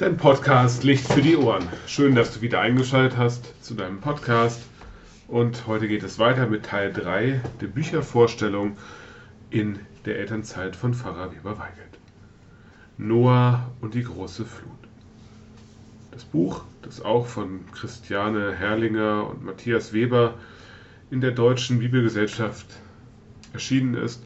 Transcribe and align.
Dein 0.00 0.16
Podcast 0.16 0.82
Licht 0.82 1.06
für 1.06 1.20
die 1.20 1.36
Ohren. 1.36 1.68
Schön, 1.86 2.14
dass 2.14 2.32
du 2.32 2.40
wieder 2.40 2.62
eingeschaltet 2.62 3.18
hast 3.18 3.52
zu 3.62 3.74
deinem 3.74 4.00
Podcast. 4.00 4.62
Und 5.28 5.66
heute 5.66 5.88
geht 5.88 6.02
es 6.02 6.18
weiter 6.18 6.46
mit 6.46 6.64
Teil 6.64 6.90
3 6.90 7.42
der 7.60 7.66
Büchervorstellung 7.66 8.78
in 9.50 9.78
der 10.06 10.18
Elternzeit 10.18 10.74
von 10.74 10.94
Pfarrer 10.94 11.32
Weber 11.32 11.58
Weigelt. 11.58 11.98
Noah 12.96 13.70
und 13.82 13.92
die 13.92 14.02
große 14.02 14.46
Flut. 14.46 14.72
Das 16.12 16.24
Buch, 16.24 16.64
das 16.80 17.02
auch 17.02 17.26
von 17.26 17.70
Christiane 17.72 18.54
Herrlinger 18.54 19.28
und 19.28 19.44
Matthias 19.44 19.92
Weber 19.92 20.32
in 21.10 21.20
der 21.20 21.32
Deutschen 21.32 21.78
Bibelgesellschaft 21.78 22.68
erschienen 23.52 23.92
ist, 23.96 24.22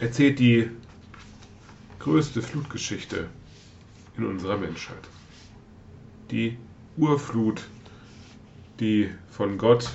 erzählt 0.00 0.40
die 0.40 0.70
größte 2.00 2.42
Flutgeschichte 2.42 3.28
in 4.16 4.26
unserer 4.26 4.56
Menschheit. 4.56 5.08
Die 6.30 6.58
Urflut, 6.96 7.62
die 8.80 9.10
von 9.30 9.58
Gott 9.58 9.90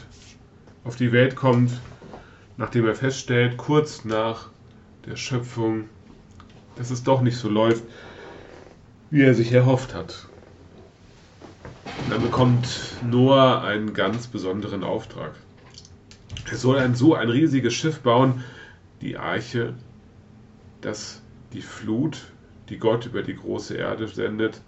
auf 0.83 0.95
die 0.95 1.11
Welt 1.11 1.35
kommt, 1.35 1.71
nachdem 2.57 2.85
er 2.85 2.95
feststellt, 2.95 3.57
kurz 3.57 4.05
nach 4.05 4.49
der 5.05 5.15
Schöpfung, 5.15 5.89
dass 6.75 6.91
es 6.91 7.03
doch 7.03 7.21
nicht 7.21 7.37
so 7.37 7.49
läuft, 7.49 7.83
wie 9.09 9.23
er 9.23 9.33
sich 9.33 9.51
erhofft 9.51 9.93
hat. 9.93 10.27
Und 12.03 12.11
dann 12.11 12.21
bekommt 12.21 12.97
Noah 13.03 13.63
einen 13.63 13.93
ganz 13.93 14.27
besonderen 14.27 14.83
Auftrag. 14.83 15.33
Er 16.49 16.57
soll 16.57 16.79
ein, 16.79 16.95
so 16.95 17.15
ein 17.15 17.29
riesiges 17.29 17.73
Schiff 17.73 17.99
bauen, 17.99 18.43
die 19.01 19.17
Arche, 19.17 19.73
dass 20.81 21.21
die 21.53 21.61
Flut, 21.61 22.31
die 22.69 22.77
Gott 22.77 23.05
über 23.05 23.23
die 23.23 23.35
große 23.35 23.75
Erde 23.75 24.07
sendet, 24.07 24.61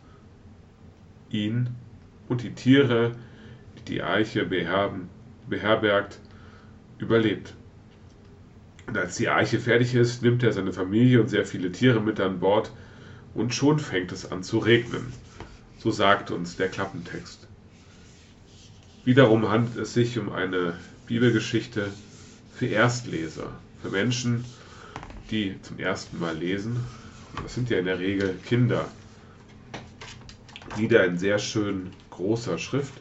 ihn 1.29 1.69
und 2.27 2.43
die 2.43 2.53
Tiere, 2.53 3.15
die 3.77 3.93
die 3.93 4.03
Eiche 4.03 4.45
beherben, 4.45 5.09
beherbergt, 5.47 6.19
überlebt. 6.97 7.53
Und 8.87 8.97
als 8.97 9.17
die 9.17 9.29
Eiche 9.29 9.59
fertig 9.59 9.95
ist, 9.95 10.21
nimmt 10.21 10.43
er 10.43 10.51
seine 10.51 10.73
Familie 10.73 11.21
und 11.21 11.29
sehr 11.29 11.45
viele 11.45 11.71
Tiere 11.71 12.01
mit 12.01 12.19
an 12.19 12.39
Bord 12.39 12.71
und 13.33 13.53
schon 13.53 13.79
fängt 13.79 14.11
es 14.11 14.31
an 14.31 14.43
zu 14.43 14.59
regnen. 14.59 15.13
So 15.77 15.91
sagt 15.91 16.31
uns 16.31 16.57
der 16.57 16.67
Klappentext. 16.67 17.47
Wiederum 19.03 19.49
handelt 19.49 19.77
es 19.77 19.93
sich 19.93 20.19
um 20.19 20.31
eine 20.31 20.75
Bibelgeschichte 21.07 21.87
für 22.53 22.67
Erstleser, 22.67 23.49
für 23.81 23.89
Menschen, 23.89 24.45
die 25.31 25.59
zum 25.61 25.79
ersten 25.79 26.19
Mal 26.19 26.37
lesen. 26.37 26.77
Das 27.41 27.53
sind 27.55 27.69
ja 27.69 27.79
in 27.79 27.85
der 27.85 27.99
Regel 27.99 28.35
Kinder. 28.45 28.85
Wieder 30.77 31.05
in 31.05 31.17
sehr 31.17 31.39
schön 31.39 31.91
großer 32.09 32.57
Schrift, 32.57 32.93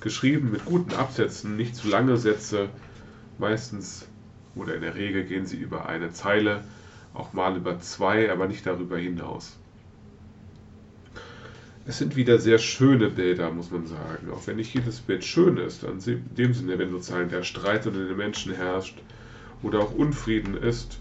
geschrieben 0.00 0.50
mit 0.50 0.64
guten 0.64 0.94
Absätzen, 0.94 1.56
nicht 1.56 1.76
zu 1.76 1.88
lange 1.88 2.16
Sätze. 2.16 2.68
Meistens 3.38 4.06
oder 4.54 4.74
in 4.74 4.82
der 4.82 4.94
Regel 4.94 5.24
gehen 5.24 5.46
sie 5.46 5.56
über 5.56 5.86
eine 5.86 6.12
Zeile, 6.12 6.64
auch 7.14 7.32
mal 7.32 7.56
über 7.56 7.78
zwei, 7.80 8.30
aber 8.30 8.48
nicht 8.48 8.66
darüber 8.66 8.98
hinaus. 8.98 9.58
Es 11.86 11.96
sind 11.96 12.16
wieder 12.16 12.38
sehr 12.38 12.58
schöne 12.58 13.08
Bilder, 13.08 13.50
muss 13.50 13.70
man 13.70 13.86
sagen. 13.86 14.30
Auch 14.30 14.46
wenn 14.46 14.56
nicht 14.56 14.74
jedes 14.74 15.00
Bild 15.00 15.24
schön 15.24 15.56
ist, 15.56 15.84
in 15.84 16.00
dem 16.36 16.52
Sinne, 16.52 16.78
wenn 16.78 16.90
sozusagen 16.90 17.30
der 17.30 17.44
Streit 17.44 17.86
unter 17.86 18.04
den 18.04 18.16
Menschen 18.16 18.52
herrscht 18.54 18.98
oder 19.62 19.80
auch 19.80 19.94
Unfrieden 19.94 20.54
ist, 20.54 20.98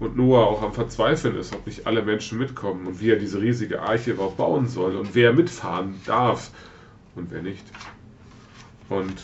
und 0.00 0.16
Noah 0.16 0.46
auch 0.46 0.62
am 0.62 0.72
Verzweifeln 0.72 1.36
ist, 1.36 1.54
ob 1.54 1.66
nicht 1.66 1.86
alle 1.86 2.02
Menschen 2.02 2.38
mitkommen 2.38 2.86
und 2.86 3.00
wie 3.00 3.10
er 3.10 3.18
diese 3.18 3.40
riesige 3.40 3.82
Arche 3.82 4.12
überhaupt 4.12 4.36
bauen 4.36 4.68
soll 4.68 4.96
und 4.96 5.14
wer 5.14 5.32
mitfahren 5.32 6.00
darf 6.06 6.50
und 7.16 7.30
wer 7.30 7.42
nicht. 7.42 7.64
Und 8.88 9.20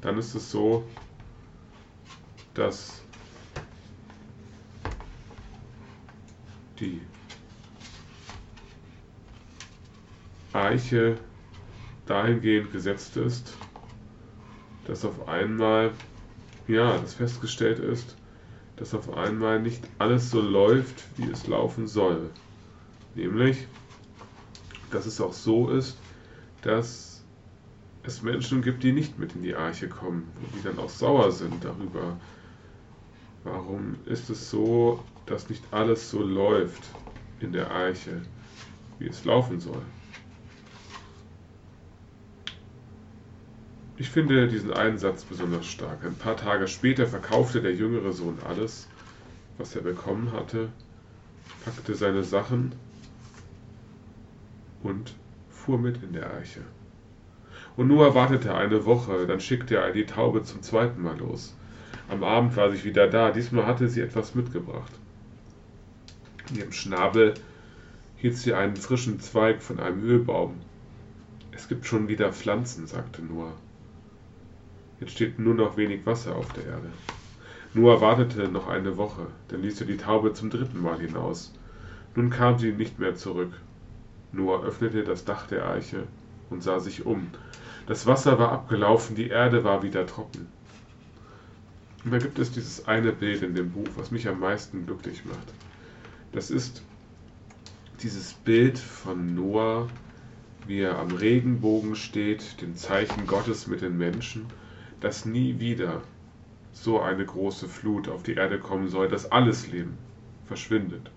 dann 0.00 0.18
ist 0.18 0.34
es 0.34 0.50
so, 0.50 0.84
dass 2.54 3.02
die 6.80 7.00
Eiche 10.52 11.16
dahingehend 12.06 12.72
gesetzt 12.72 13.16
ist, 13.16 13.56
dass 14.86 15.04
auf 15.04 15.28
einmal, 15.28 15.92
ja, 16.66 16.98
das 16.98 17.14
festgestellt 17.14 17.78
ist, 17.78 18.16
dass 18.80 18.94
auf 18.94 19.12
einmal 19.14 19.60
nicht 19.60 19.84
alles 19.98 20.30
so 20.30 20.40
läuft, 20.40 21.04
wie 21.18 21.30
es 21.30 21.46
laufen 21.46 21.86
soll. 21.86 22.30
Nämlich, 23.14 23.68
dass 24.90 25.04
es 25.04 25.20
auch 25.20 25.34
so 25.34 25.68
ist, 25.68 25.98
dass 26.62 27.22
es 28.02 28.22
Menschen 28.22 28.62
gibt, 28.62 28.82
die 28.82 28.92
nicht 28.92 29.18
mit 29.18 29.34
in 29.34 29.42
die 29.42 29.54
Arche 29.54 29.86
kommen 29.88 30.26
die 30.56 30.62
dann 30.62 30.78
auch 30.78 30.88
sauer 30.88 31.30
sind 31.30 31.62
darüber. 31.62 32.16
Warum 33.44 33.96
ist 34.06 34.30
es 34.30 34.50
so, 34.50 35.04
dass 35.26 35.50
nicht 35.50 35.62
alles 35.72 36.10
so 36.10 36.22
läuft 36.22 36.82
in 37.40 37.52
der 37.52 37.70
Arche, 37.70 38.22
wie 38.98 39.08
es 39.08 39.26
laufen 39.26 39.60
soll? 39.60 39.82
Ich 44.00 44.08
finde 44.08 44.48
diesen 44.48 44.72
einen 44.72 44.96
Satz 44.96 45.24
besonders 45.24 45.66
stark. 45.66 46.06
Ein 46.06 46.14
paar 46.14 46.34
Tage 46.34 46.68
später 46.68 47.06
verkaufte 47.06 47.60
der 47.60 47.74
jüngere 47.74 48.14
Sohn 48.14 48.38
alles, 48.48 48.88
was 49.58 49.76
er 49.76 49.82
bekommen 49.82 50.32
hatte, 50.32 50.70
packte 51.66 51.94
seine 51.94 52.24
Sachen 52.24 52.72
und 54.82 55.12
fuhr 55.50 55.76
mit 55.76 56.02
in 56.02 56.14
der 56.14 56.32
Eiche. 56.32 56.62
Und 57.76 57.88
Noah 57.88 58.14
wartete 58.14 58.54
eine 58.54 58.86
Woche, 58.86 59.26
dann 59.26 59.38
schickte 59.38 59.76
er 59.76 59.92
die 59.92 60.06
Taube 60.06 60.44
zum 60.44 60.62
zweiten 60.62 61.02
Mal 61.02 61.18
los. 61.18 61.54
Am 62.08 62.24
Abend 62.24 62.56
war 62.56 62.70
sie 62.70 62.82
wieder 62.84 63.06
da, 63.06 63.30
diesmal 63.30 63.66
hatte 63.66 63.86
sie 63.86 64.00
etwas 64.00 64.34
mitgebracht. 64.34 64.92
In 66.48 66.56
ihrem 66.56 66.72
Schnabel 66.72 67.34
hielt 68.16 68.38
sie 68.38 68.54
einen 68.54 68.76
frischen 68.76 69.20
Zweig 69.20 69.60
von 69.60 69.78
einem 69.78 70.02
Ölbaum. 70.02 70.54
Es 71.52 71.68
gibt 71.68 71.84
schon 71.84 72.08
wieder 72.08 72.32
Pflanzen, 72.32 72.86
sagte 72.86 73.20
Noah. 73.20 73.52
Jetzt 75.00 75.12
steht 75.12 75.38
nur 75.38 75.54
noch 75.54 75.78
wenig 75.78 76.04
Wasser 76.04 76.36
auf 76.36 76.52
der 76.52 76.66
Erde. 76.66 76.90
Noah 77.72 78.02
wartete 78.02 78.48
noch 78.48 78.68
eine 78.68 78.98
Woche, 78.98 79.28
dann 79.48 79.62
ließ 79.62 79.80
er 79.80 79.86
die 79.86 79.96
Taube 79.96 80.34
zum 80.34 80.50
dritten 80.50 80.82
Mal 80.82 81.00
hinaus. 81.00 81.54
Nun 82.14 82.28
kam 82.28 82.58
sie 82.58 82.72
nicht 82.72 82.98
mehr 82.98 83.14
zurück. 83.14 83.52
Noah 84.32 84.62
öffnete 84.62 85.02
das 85.02 85.24
Dach 85.24 85.46
der 85.46 85.68
Eiche 85.70 86.04
und 86.50 86.62
sah 86.62 86.80
sich 86.80 87.06
um. 87.06 87.28
Das 87.86 88.06
Wasser 88.06 88.38
war 88.38 88.52
abgelaufen, 88.52 89.16
die 89.16 89.28
Erde 89.28 89.64
war 89.64 89.82
wieder 89.82 90.06
trocken. 90.06 90.48
Und 92.04 92.12
da 92.12 92.18
gibt 92.18 92.38
es 92.38 92.52
dieses 92.52 92.86
eine 92.86 93.12
Bild 93.12 93.42
in 93.42 93.54
dem 93.54 93.70
Buch, 93.70 93.88
was 93.96 94.10
mich 94.10 94.28
am 94.28 94.40
meisten 94.40 94.84
glücklich 94.84 95.24
macht. 95.24 95.54
Das 96.32 96.50
ist 96.50 96.82
dieses 98.02 98.34
Bild 98.34 98.78
von 98.78 99.34
Noah, 99.34 99.88
wie 100.66 100.80
er 100.80 100.98
am 100.98 101.12
Regenbogen 101.12 101.96
steht, 101.96 102.60
dem 102.60 102.76
Zeichen 102.76 103.26
Gottes 103.26 103.66
mit 103.66 103.80
den 103.80 103.96
Menschen 103.96 104.46
dass 105.00 105.24
nie 105.24 105.58
wieder 105.58 106.02
so 106.72 107.00
eine 107.00 107.24
große 107.24 107.68
Flut 107.68 108.08
auf 108.08 108.22
die 108.22 108.34
Erde 108.34 108.58
kommen 108.58 108.88
soll, 108.88 109.08
dass 109.08 109.32
alles 109.32 109.70
Leben 109.70 109.98
verschwindet. 110.46 111.10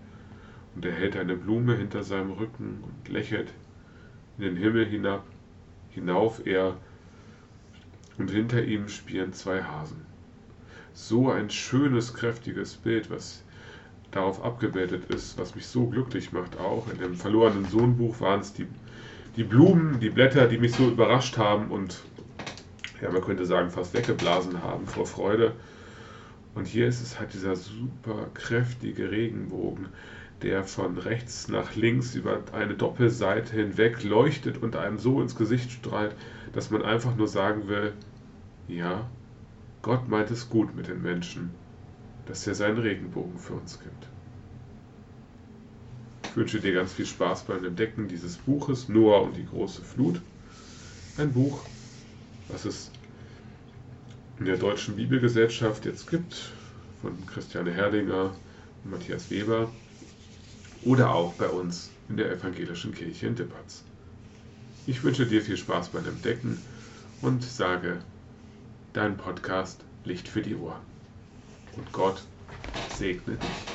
Und 0.76 0.86
er 0.86 0.94
hält 0.94 1.16
eine 1.16 1.36
Blume 1.36 1.76
hinter 1.76 2.04
seinem 2.04 2.32
Rücken 2.32 2.84
und 2.84 3.10
lächelt 3.14 3.54
in 4.38 4.46
den 4.46 4.56
Himmel 4.56 4.86
hinab, 4.86 5.24
hinauf 5.92 6.46
er, 6.46 6.78
und 8.18 8.30
hinter 8.30 8.64
ihm 8.64 8.90
spielen 8.90 9.34
zwei 9.34 9.64
Hasen. 9.64 10.06
So 10.94 11.32
ein 11.32 11.50
schönes, 11.50 12.14
kräftiges 12.14 12.76
Bild, 12.76 13.10
was 13.10 13.44
darauf 14.12 14.44
abgebildet 14.44 15.12
ist, 15.12 15.38
was 15.40 15.56
mich 15.56 15.66
so 15.66 15.88
glücklich 15.88 16.32
macht 16.32 16.60
auch. 16.60 16.88
In 16.92 17.00
dem 17.00 17.16
verlorenen 17.16 17.66
Sohnbuch 17.66 18.22
waren 18.22 18.42
es 18.42 18.54
die, 18.54 18.68
die 19.36 19.44
Blumen, 19.44 20.00
die 20.00 20.12
Blätter, 20.12 20.48
die 20.48 20.60
mich 20.60 20.74
so 20.74 20.88
überrascht 20.88 21.38
haben 21.38 21.72
und 21.72 22.04
ja, 23.04 23.12
man 23.12 23.22
könnte 23.22 23.46
sagen, 23.46 23.70
fast 23.70 23.94
weggeblasen 23.94 24.64
haben 24.64 24.88
vor 24.88 25.06
Freude. 25.06 25.52
Und 26.56 26.68
hier 26.68 26.88
ist 26.88 27.02
es 27.02 27.20
halt 27.20 27.34
dieser 27.34 27.58
super 27.58 28.28
kräftige 28.34 29.12
Regenbogen, 29.12 29.88
der 30.42 30.64
von 30.64 30.98
rechts 30.98 31.50
nach 31.50 31.76
links 31.76 32.16
über 32.16 32.42
eine 32.54 32.76
Doppelseite 32.76 33.56
hinweg 33.56 34.04
leuchtet 34.04 34.62
und 34.64 34.78
einem 34.78 35.00
so 35.00 35.22
ins 35.22 35.36
Gesicht 35.36 35.72
strahlt, 35.72 36.16
dass 36.54 36.70
man 36.70 36.82
einfach 36.82 37.16
nur 37.18 37.28
sagen 37.28 37.68
will, 37.68 37.92
ja, 38.70 39.10
Gott 39.82 40.08
meint 40.08 40.32
es 40.32 40.50
gut 40.50 40.74
mit 40.74 40.88
den 40.88 41.02
Menschen, 41.02 41.50
dass 42.26 42.48
er 42.48 42.56
seinen 42.56 42.78
Regenbogen 42.78 43.38
für 43.38 43.54
uns 43.54 43.80
gibt. 43.82 44.08
Ich 46.24 46.38
wünsche 46.38 46.62
dir 46.62 46.74
ganz 46.74 46.94
viel 46.94 47.06
Spaß 47.06 47.44
beim 47.44 47.66
Entdecken 47.66 48.08
dieses 48.08 48.38
Buches 48.38 48.88
Noah 48.88 49.24
und 49.24 49.36
die 49.36 49.46
große 49.46 49.82
Flut. 49.82 50.22
Ein 51.18 51.34
Buch, 51.34 51.64
was 52.50 52.66
es 52.66 52.92
in 54.40 54.46
der 54.46 54.58
Deutschen 54.58 54.96
Bibelgesellschaft 54.96 55.86
jetzt 55.86 56.10
gibt, 56.10 56.52
von 57.02 57.26
Christiane 57.28 57.72
Herrlinger 57.72 58.34
und 58.84 58.92
Matthias 58.92 59.30
Weber, 59.30 59.72
oder 60.84 61.14
auch 61.14 61.34
bei 61.34 61.48
uns 61.48 61.90
in 62.10 62.18
der 62.18 62.32
evangelischen 62.32 62.94
Kirche 62.94 63.28
in 63.28 63.36
Dippertz. 63.36 63.84
Ich 64.86 65.04
wünsche 65.04 65.26
dir 65.26 65.42
viel 65.42 65.58
Spaß 65.58 65.90
beim 65.90 66.06
Entdecken 66.06 66.60
und 67.22 67.44
sage, 67.44 68.00
dein 68.92 69.16
Podcast 69.16 69.80
Licht 70.04 70.28
für 70.28 70.42
die 70.42 70.56
Ohren. 70.56 70.82
Und 71.78 71.92
Gott 71.94 72.22
segne 72.90 73.36
dich. 73.36 73.73